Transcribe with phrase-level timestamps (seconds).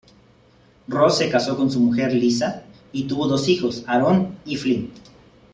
[0.89, 4.91] Ross se casó con su mujer, Lisa, y tuvo dos hijos, Aaron y Flynn.